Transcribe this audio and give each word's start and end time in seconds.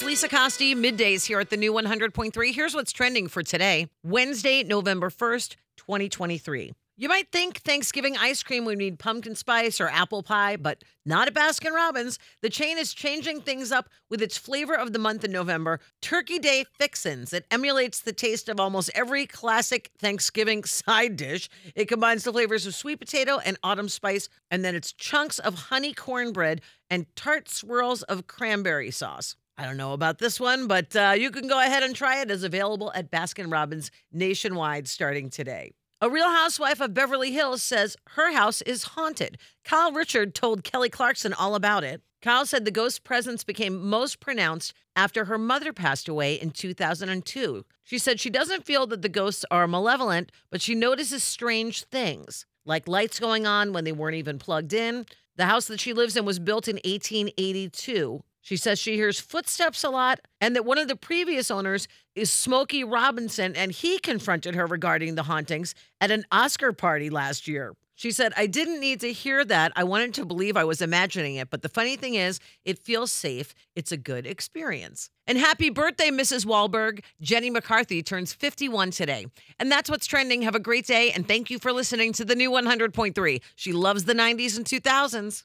It's 0.00 0.06
Lisa 0.06 0.30
Costi, 0.30 0.74
middays 0.74 1.26
here 1.26 1.40
at 1.40 1.50
the 1.50 1.58
new 1.58 1.74
100.3. 1.74 2.54
Here's 2.54 2.74
what's 2.74 2.90
trending 2.90 3.28
for 3.28 3.42
today, 3.42 3.86
Wednesday, 4.02 4.62
November 4.62 5.10
1st, 5.10 5.56
2023. 5.76 6.72
You 6.96 7.08
might 7.10 7.30
think 7.30 7.58
Thanksgiving 7.58 8.16
ice 8.16 8.42
cream 8.42 8.64
would 8.64 8.78
need 8.78 8.98
pumpkin 8.98 9.34
spice 9.34 9.78
or 9.78 9.90
apple 9.90 10.22
pie, 10.22 10.56
but 10.56 10.84
not 11.04 11.28
at 11.28 11.34
Baskin 11.34 11.72
Robbins. 11.72 12.18
The 12.40 12.48
chain 12.48 12.78
is 12.78 12.94
changing 12.94 13.42
things 13.42 13.70
up 13.70 13.90
with 14.08 14.22
its 14.22 14.38
flavor 14.38 14.74
of 14.74 14.94
the 14.94 14.98
month 14.98 15.22
in 15.22 15.32
November, 15.32 15.80
Turkey 16.00 16.38
Day 16.38 16.64
Fixins. 16.78 17.34
It 17.34 17.44
emulates 17.50 18.00
the 18.00 18.14
taste 18.14 18.48
of 18.48 18.58
almost 18.58 18.90
every 18.94 19.26
classic 19.26 19.90
Thanksgiving 19.98 20.64
side 20.64 21.16
dish. 21.16 21.50
It 21.74 21.88
combines 21.88 22.24
the 22.24 22.32
flavors 22.32 22.64
of 22.64 22.74
sweet 22.74 23.00
potato 23.00 23.38
and 23.44 23.58
autumn 23.62 23.90
spice, 23.90 24.30
and 24.50 24.64
then 24.64 24.74
it's 24.74 24.94
chunks 24.94 25.38
of 25.38 25.54
honey 25.54 25.92
cornbread 25.92 26.62
and 26.88 27.04
tart 27.16 27.50
swirls 27.50 28.02
of 28.04 28.26
cranberry 28.26 28.90
sauce. 28.90 29.36
I 29.60 29.66
don't 29.66 29.76
know 29.76 29.92
about 29.92 30.16
this 30.16 30.40
one, 30.40 30.68
but 30.68 30.96
uh, 30.96 31.14
you 31.14 31.30
can 31.30 31.46
go 31.46 31.60
ahead 31.60 31.82
and 31.82 31.94
try 31.94 32.22
it. 32.22 32.30
It's 32.30 32.44
available 32.44 32.90
at 32.94 33.10
Baskin 33.10 33.52
Robbins 33.52 33.90
nationwide 34.10 34.88
starting 34.88 35.28
today. 35.28 35.72
A 36.00 36.08
real 36.08 36.30
housewife 36.30 36.80
of 36.80 36.94
Beverly 36.94 37.30
Hills 37.32 37.62
says 37.62 37.94
her 38.12 38.32
house 38.32 38.62
is 38.62 38.84
haunted. 38.84 39.36
Kyle 39.62 39.92
Richard 39.92 40.34
told 40.34 40.64
Kelly 40.64 40.88
Clarkson 40.88 41.34
all 41.34 41.54
about 41.54 41.84
it. 41.84 42.00
Kyle 42.22 42.46
said 42.46 42.64
the 42.64 42.70
ghost 42.70 43.04
presence 43.04 43.44
became 43.44 43.86
most 43.86 44.18
pronounced 44.18 44.72
after 44.96 45.26
her 45.26 45.36
mother 45.36 45.74
passed 45.74 46.08
away 46.08 46.36
in 46.36 46.52
2002. 46.52 47.66
She 47.82 47.98
said 47.98 48.18
she 48.18 48.30
doesn't 48.30 48.64
feel 48.64 48.86
that 48.86 49.02
the 49.02 49.10
ghosts 49.10 49.44
are 49.50 49.68
malevolent, 49.68 50.32
but 50.50 50.62
she 50.62 50.74
notices 50.74 51.22
strange 51.22 51.84
things, 51.84 52.46
like 52.64 52.88
lights 52.88 53.20
going 53.20 53.46
on 53.46 53.74
when 53.74 53.84
they 53.84 53.92
weren't 53.92 54.16
even 54.16 54.38
plugged 54.38 54.72
in. 54.72 55.04
The 55.36 55.44
house 55.44 55.66
that 55.66 55.80
she 55.80 55.92
lives 55.92 56.16
in 56.16 56.24
was 56.24 56.38
built 56.38 56.66
in 56.66 56.76
1882. 56.76 58.22
She 58.40 58.56
says 58.56 58.78
she 58.78 58.96
hears 58.96 59.20
footsteps 59.20 59.84
a 59.84 59.90
lot 59.90 60.20
and 60.40 60.56
that 60.56 60.64
one 60.64 60.78
of 60.78 60.88
the 60.88 60.96
previous 60.96 61.50
owners 61.50 61.86
is 62.14 62.30
Smokey 62.30 62.84
Robinson 62.84 63.54
and 63.54 63.70
he 63.70 63.98
confronted 63.98 64.54
her 64.54 64.66
regarding 64.66 65.14
the 65.14 65.24
hauntings 65.24 65.74
at 66.00 66.10
an 66.10 66.24
Oscar 66.32 66.72
party 66.72 67.10
last 67.10 67.46
year. 67.46 67.74
She 68.00 68.12
said, 68.12 68.32
I 68.34 68.46
didn't 68.46 68.80
need 68.80 69.00
to 69.00 69.12
hear 69.12 69.44
that. 69.44 69.72
I 69.76 69.84
wanted 69.84 70.14
to 70.14 70.24
believe 70.24 70.56
I 70.56 70.64
was 70.64 70.80
imagining 70.80 71.34
it. 71.34 71.50
But 71.50 71.60
the 71.60 71.68
funny 71.68 71.96
thing 71.96 72.14
is, 72.14 72.40
it 72.64 72.78
feels 72.78 73.12
safe. 73.12 73.54
It's 73.76 73.92
a 73.92 73.98
good 73.98 74.24
experience. 74.24 75.10
And 75.26 75.36
happy 75.36 75.68
birthday, 75.68 76.08
Mrs. 76.08 76.46
Wahlberg. 76.46 77.04
Jenny 77.20 77.50
McCarthy 77.50 78.02
turns 78.02 78.32
51 78.32 78.92
today. 78.92 79.26
And 79.58 79.70
that's 79.70 79.90
what's 79.90 80.06
trending. 80.06 80.40
Have 80.40 80.54
a 80.54 80.60
great 80.60 80.86
day. 80.86 81.10
And 81.10 81.28
thank 81.28 81.50
you 81.50 81.58
for 81.58 81.74
listening 81.74 82.14
to 82.14 82.24
the 82.24 82.34
new 82.34 82.50
100.3. 82.50 83.42
She 83.54 83.74
loves 83.74 84.04
the 84.04 84.14
90s 84.14 84.56
and 84.56 84.64
2000s. 84.64 85.44